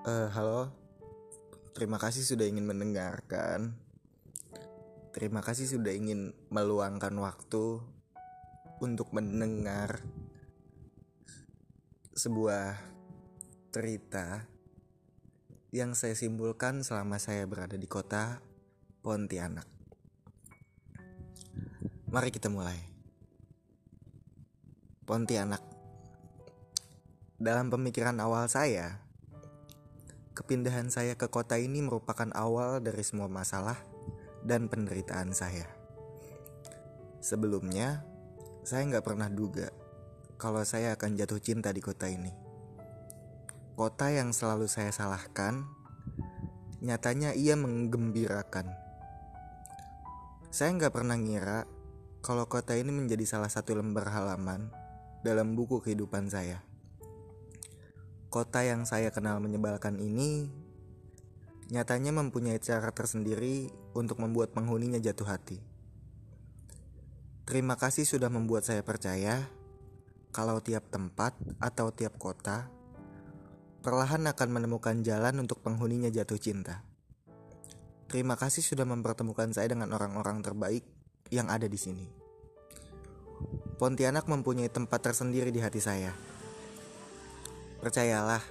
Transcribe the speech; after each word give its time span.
Eh, 0.00 0.32
halo, 0.32 0.72
terima 1.76 2.00
kasih 2.00 2.24
sudah 2.24 2.48
ingin 2.48 2.64
mendengarkan. 2.64 3.76
Terima 5.12 5.44
kasih 5.44 5.68
sudah 5.68 5.92
ingin 5.92 6.32
meluangkan 6.48 7.12
waktu 7.20 7.84
untuk 8.80 9.12
mendengar 9.12 10.00
sebuah 12.16 12.80
cerita 13.76 14.48
yang 15.68 15.92
saya 15.92 16.16
simpulkan 16.16 16.80
selama 16.80 17.20
saya 17.20 17.44
berada 17.44 17.76
di 17.76 17.84
kota 17.84 18.40
Pontianak. 19.04 19.68
Mari 22.08 22.32
kita 22.32 22.48
mulai. 22.48 22.80
Pontianak. 25.04 25.60
Dalam 27.36 27.68
pemikiran 27.68 28.16
awal 28.16 28.48
saya, 28.48 29.09
kepindahan 30.40 30.88
saya 30.88 31.20
ke 31.20 31.28
kota 31.28 31.60
ini 31.60 31.84
merupakan 31.84 32.32
awal 32.32 32.80
dari 32.80 33.04
semua 33.04 33.28
masalah 33.28 33.76
dan 34.40 34.72
penderitaan 34.72 35.36
saya. 35.36 35.68
Sebelumnya, 37.20 38.00
saya 38.64 38.88
nggak 38.88 39.04
pernah 39.04 39.28
duga 39.28 39.68
kalau 40.40 40.64
saya 40.64 40.96
akan 40.96 41.20
jatuh 41.20 41.36
cinta 41.44 41.68
di 41.68 41.84
kota 41.84 42.08
ini. 42.08 42.32
Kota 43.76 44.08
yang 44.08 44.32
selalu 44.32 44.64
saya 44.64 44.88
salahkan, 44.88 45.68
nyatanya 46.80 47.36
ia 47.36 47.60
menggembirakan. 47.60 48.72
Saya 50.48 50.72
nggak 50.80 50.96
pernah 50.96 51.20
ngira 51.20 51.68
kalau 52.24 52.48
kota 52.48 52.72
ini 52.72 52.88
menjadi 52.88 53.28
salah 53.28 53.52
satu 53.52 53.76
lembar 53.76 54.08
halaman 54.08 54.72
dalam 55.20 55.52
buku 55.52 55.84
kehidupan 55.84 56.32
saya. 56.32 56.64
Kota 58.30 58.62
yang 58.62 58.86
saya 58.86 59.10
kenal 59.10 59.42
menyebalkan 59.42 59.98
ini 59.98 60.46
nyatanya 61.74 62.14
mempunyai 62.14 62.62
cara 62.62 62.94
tersendiri 62.94 63.74
untuk 63.90 64.22
membuat 64.22 64.54
penghuninya 64.54 65.02
jatuh 65.02 65.26
hati. 65.26 65.58
Terima 67.42 67.74
kasih 67.74 68.06
sudah 68.06 68.30
membuat 68.30 68.62
saya 68.62 68.86
percaya 68.86 69.50
kalau 70.30 70.62
tiap 70.62 70.86
tempat 70.94 71.34
atau 71.58 71.90
tiap 71.90 72.22
kota 72.22 72.70
perlahan 73.82 74.22
akan 74.30 74.48
menemukan 74.62 75.02
jalan 75.02 75.42
untuk 75.42 75.58
penghuninya 75.66 76.06
jatuh 76.06 76.38
cinta. 76.38 76.86
Terima 78.06 78.38
kasih 78.38 78.62
sudah 78.62 78.86
mempertemukan 78.86 79.50
saya 79.50 79.74
dengan 79.74 79.90
orang-orang 79.90 80.38
terbaik 80.38 80.86
yang 81.34 81.50
ada 81.50 81.66
di 81.66 81.78
sini. 81.78 82.06
Pontianak 83.74 84.30
mempunyai 84.30 84.70
tempat 84.70 85.02
tersendiri 85.02 85.50
di 85.50 85.58
hati 85.58 85.82
saya. 85.82 86.29
Percayalah, 87.80 88.44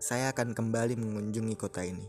saya 0.00 0.32
akan 0.32 0.56
kembali 0.56 0.96
mengunjungi 0.96 1.52
kota 1.52 1.84
ini. 1.84 2.08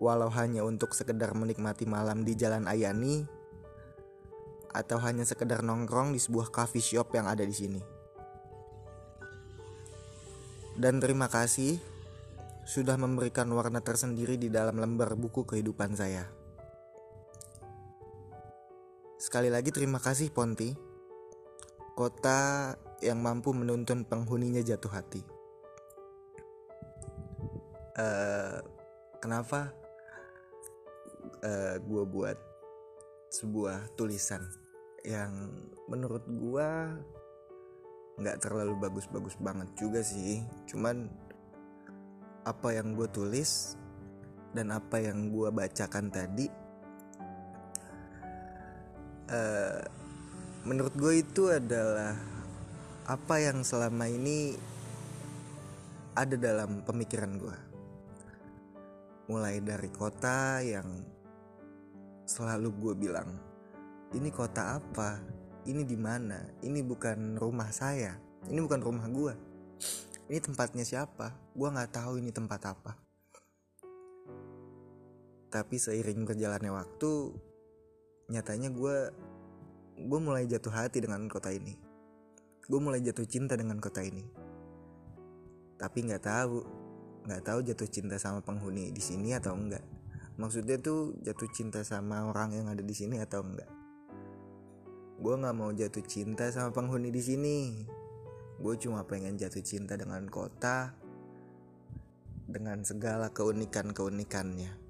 Walau 0.00 0.32
hanya 0.32 0.64
untuk 0.64 0.96
sekedar 0.96 1.36
menikmati 1.36 1.84
malam 1.84 2.24
di 2.24 2.32
Jalan 2.32 2.64
Ayani, 2.64 3.28
atau 4.72 4.96
hanya 5.04 5.28
sekedar 5.28 5.60
nongkrong 5.60 6.16
di 6.16 6.20
sebuah 6.24 6.48
coffee 6.48 6.80
shop 6.80 7.12
yang 7.12 7.28
ada 7.28 7.44
di 7.44 7.52
sini. 7.52 7.80
Dan 10.80 10.96
terima 10.96 11.28
kasih 11.28 11.76
sudah 12.64 12.96
memberikan 12.96 13.52
warna 13.52 13.84
tersendiri 13.84 14.40
di 14.40 14.48
dalam 14.48 14.80
lembar 14.80 15.12
buku 15.12 15.44
kehidupan 15.44 15.92
saya. 15.92 16.24
Sekali 19.20 19.52
lagi 19.52 19.68
terima 19.68 20.00
kasih 20.00 20.32
Ponti, 20.32 20.91
kota 21.92 22.72
yang 23.02 23.20
mampu 23.20 23.52
menuntun 23.52 24.06
penghuninya 24.06 24.62
jatuh 24.64 24.92
hati. 24.92 25.22
Uh, 27.92 28.56
kenapa 29.20 29.68
uh, 31.44 31.76
eh, 31.76 31.76
gue 31.78 32.04
buat 32.08 32.38
sebuah 33.28 33.92
tulisan 34.00 34.40
yang 35.04 35.52
menurut 35.92 36.24
gue 36.24 36.68
nggak 38.22 38.40
terlalu 38.44 38.76
bagus-bagus 38.76 39.36
banget 39.40 39.68
juga 39.74 40.00
sih 40.04 40.44
cuman 40.68 41.08
apa 42.44 42.68
yang 42.76 42.92
gue 42.92 43.08
tulis 43.08 43.74
dan 44.52 44.68
apa 44.68 45.00
yang 45.00 45.32
gue 45.32 45.48
bacakan 45.48 46.12
tadi 46.12 46.46
uh, 49.32 49.80
menurut 50.62 50.94
gue 50.94 51.22
itu 51.22 51.50
adalah 51.50 52.14
apa 53.08 53.34
yang 53.42 53.66
selama 53.66 54.06
ini 54.06 54.54
ada 56.14 56.36
dalam 56.38 56.86
pemikiran 56.86 57.34
gue 57.36 57.56
mulai 59.30 59.58
dari 59.58 59.90
kota 59.90 60.60
yang 60.62 60.86
selalu 62.28 62.68
gue 62.78 62.94
bilang 63.08 63.30
ini 64.12 64.28
kota 64.28 64.76
apa? 64.76 65.18
Ini 65.62 65.88
di 65.88 65.96
mana? 65.96 66.42
Ini 66.60 66.84
bukan 66.84 67.40
rumah 67.40 67.72
saya. 67.72 68.12
Ini 68.44 68.58
bukan 68.60 68.82
rumah 68.82 69.06
gue 69.08 69.32
ini 70.32 70.40
tempatnya 70.40 70.80
siapa? 70.80 71.36
Gue 71.52 71.68
nggak 71.68 71.92
tahu 71.92 72.16
ini 72.16 72.32
tempat 72.32 72.60
apa. 72.72 72.96
Tapi 75.52 75.76
seiring 75.76 76.24
berjalannya 76.24 76.72
waktu 76.72 77.36
nyatanya 78.32 78.72
gue 78.72 78.96
gue 80.02 80.20
mulai 80.20 80.44
jatuh 80.50 80.74
hati 80.74 80.98
dengan 80.98 81.30
kota 81.30 81.54
ini. 81.54 81.78
Gue 82.66 82.80
mulai 82.82 82.98
jatuh 83.02 83.26
cinta 83.26 83.54
dengan 83.54 83.78
kota 83.78 84.02
ini. 84.02 84.26
Tapi 85.78 85.98
nggak 86.06 86.22
tahu 86.22 86.58
nggak 87.22 87.42
tahu 87.46 87.62
jatuh 87.62 87.86
cinta 87.86 88.18
sama 88.18 88.42
penghuni 88.42 88.90
di 88.90 88.98
sini 88.98 89.30
atau 89.30 89.54
enggak 89.54 89.86
maksudnya 90.34 90.74
tuh 90.82 91.14
jatuh 91.22 91.46
cinta 91.54 91.86
sama 91.86 92.26
orang 92.26 92.50
yang 92.50 92.66
ada 92.66 92.82
di 92.82 92.90
sini 92.90 93.22
atau 93.22 93.46
enggak 93.46 93.70
gue 95.22 95.34
nggak 95.38 95.54
mau 95.54 95.70
jatuh 95.70 96.02
cinta 96.02 96.50
sama 96.50 96.74
penghuni 96.74 97.14
di 97.14 97.22
sini. 97.22 97.58
Gue 98.58 98.74
cuma 98.74 99.06
pengen 99.06 99.38
jatuh 99.38 99.62
cinta 99.62 99.94
dengan 99.94 100.26
kota 100.26 100.98
dengan 102.50 102.82
segala 102.82 103.30
keunikan 103.30 103.94
keunikannya 103.94 104.82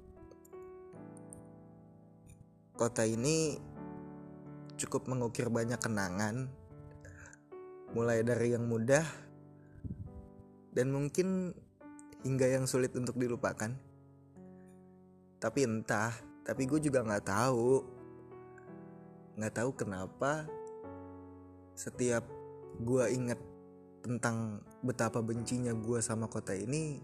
kota 2.73 3.05
ini 3.05 3.55
cukup 4.83 5.07
mengukir 5.07 5.47
banyak 5.47 5.79
kenangan 5.79 6.51
mulai 7.95 8.19
dari 8.19 8.51
yang 8.51 8.67
mudah 8.67 9.07
dan 10.75 10.91
mungkin 10.91 11.55
hingga 12.27 12.47
yang 12.51 12.65
sulit 12.67 12.91
untuk 12.99 13.15
dilupakan. 13.15 13.71
Tapi 15.39 15.59
entah, 15.63 16.11
tapi 16.43 16.67
gue 16.67 16.79
juga 16.83 17.03
nggak 17.03 17.25
tahu, 17.27 17.83
nggak 19.39 19.53
tahu 19.55 19.69
kenapa 19.75 20.47
setiap 21.75 22.25
gue 22.79 23.05
inget 23.11 23.39
tentang 24.03 24.59
betapa 24.83 25.23
bencinya 25.23 25.71
gue 25.71 25.99
sama 26.03 26.27
kota 26.27 26.55
ini, 26.55 26.99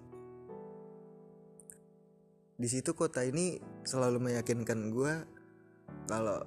di 2.59 2.67
situ 2.67 2.91
kota 2.91 3.23
ini 3.23 3.59
selalu 3.87 4.19
meyakinkan 4.19 4.91
gue 4.91 5.13
kalau 6.11 6.43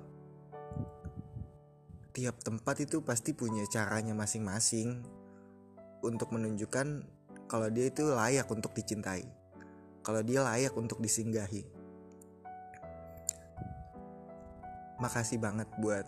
tiap 2.13 2.45
tempat 2.45 2.85
itu 2.85 3.01
pasti 3.01 3.33
punya 3.33 3.65
caranya 3.73 4.13
masing-masing 4.13 5.01
untuk 6.05 6.29
menunjukkan 6.37 7.09
kalau 7.49 7.69
dia 7.73 7.89
itu 7.89 8.05
layak 8.13 8.49
untuk 8.53 8.77
dicintai, 8.77 9.25
kalau 10.05 10.21
dia 10.21 10.45
layak 10.45 10.77
untuk 10.77 11.01
disinggahi. 11.01 11.65
Makasih 15.01 15.41
banget 15.41 15.69
buat 15.81 16.05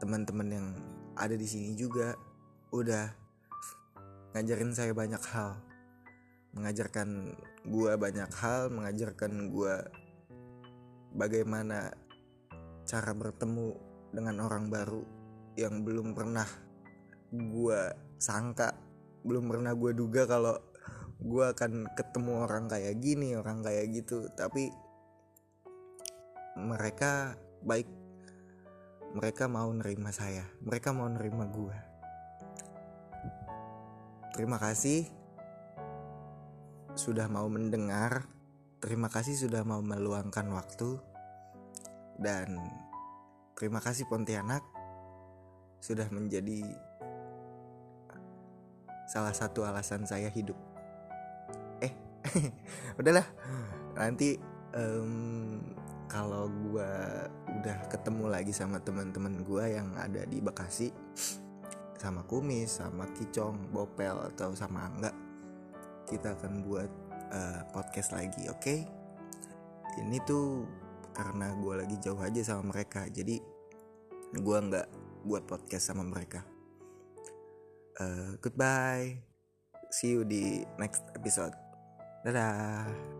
teman-teman 0.00 0.48
yang 0.48 0.68
ada 1.12 1.36
di 1.36 1.44
sini 1.44 1.76
juga 1.76 2.16
udah 2.72 3.12
ngajarin 4.32 4.72
saya 4.72 4.96
banyak 4.96 5.20
hal, 5.28 5.60
mengajarkan 6.56 7.36
gua 7.68 8.00
banyak 8.00 8.32
hal, 8.32 8.72
mengajarkan 8.72 9.52
gua 9.52 9.84
bagaimana 11.12 11.92
cara 12.88 13.12
bertemu 13.12 13.87
dengan 14.14 14.40
orang 14.44 14.72
baru 14.72 15.02
yang 15.58 15.82
belum 15.82 16.14
pernah 16.14 16.46
gue 17.28 17.80
sangka 18.16 18.72
belum 19.26 19.50
pernah 19.50 19.74
gue 19.74 19.92
duga 19.92 20.24
kalau 20.24 20.56
gue 21.18 21.44
akan 21.44 21.90
ketemu 21.98 22.32
orang 22.46 22.70
kayak 22.70 23.02
gini 23.02 23.34
orang 23.34 23.60
kayak 23.60 23.90
gitu. 23.90 24.30
Tapi 24.38 24.70
mereka 26.58 27.34
baik. 27.66 27.90
Mereka 29.08 29.48
mau 29.48 29.72
nerima 29.72 30.14
saya. 30.14 30.46
Mereka 30.62 30.94
mau 30.94 31.10
nerima 31.10 31.48
gue 31.48 31.88
terima 34.38 34.54
kasih 34.54 35.10
sudah 36.94 37.26
mau 37.26 37.50
mendengar. 37.50 38.30
Terima 38.78 39.10
kasih 39.10 39.34
sudah 39.34 39.66
mau 39.66 39.82
meluangkan 39.82 40.46
waktu. 40.54 41.02
Dan 42.22 42.54
Terima 43.58 43.82
kasih 43.82 44.06
Pontianak 44.06 44.62
sudah 45.82 46.06
menjadi 46.14 46.62
salah 49.10 49.34
satu 49.34 49.66
alasan 49.66 50.06
saya 50.06 50.30
hidup 50.30 50.58
eh 51.80 51.94
udahlah 52.98 53.24
nanti 53.94 54.38
um, 54.74 55.62
kalau 56.10 56.50
gue 56.50 56.92
udah 57.62 57.78
ketemu 57.88 58.24
lagi 58.26 58.50
sama 58.50 58.82
teman-teman 58.82 59.42
gue 59.46 59.64
yang 59.70 59.90
ada 59.94 60.26
di 60.26 60.42
Bekasi 60.42 60.90
sama 61.98 62.22
Kumis, 62.26 62.78
sama 62.78 63.10
Kicong, 63.10 63.74
Bopel 63.74 64.18
atau 64.34 64.54
sama 64.54 64.86
Angga 64.86 65.10
kita 66.08 66.32
akan 66.40 66.64
buat 66.64 66.90
uh, 67.36 67.60
podcast 67.68 68.16
lagi, 68.16 68.48
oke? 68.48 68.64
Okay? 68.64 68.88
Ini 70.00 70.16
tuh 70.24 70.64
karena 71.18 71.50
gue 71.58 71.74
lagi 71.82 71.96
jauh 71.98 72.22
aja 72.22 72.38
sama 72.46 72.70
mereka, 72.70 73.10
jadi 73.10 73.42
gue 74.38 74.58
nggak 74.70 74.86
buat 75.26 75.50
podcast 75.50 75.90
sama 75.90 76.06
mereka. 76.06 76.46
Uh, 77.98 78.38
goodbye, 78.38 79.18
see 79.90 80.14
you 80.14 80.22
di 80.22 80.62
next 80.78 81.02
episode. 81.18 81.58
Dadah. 82.22 83.17